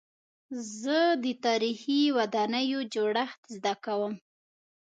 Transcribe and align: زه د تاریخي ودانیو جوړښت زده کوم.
زه 0.79 0.97
د 1.23 1.25
تاریخي 1.45 2.01
ودانیو 2.17 2.79
جوړښت 2.93 3.41
زده 3.55 3.73
کوم. 3.85 4.13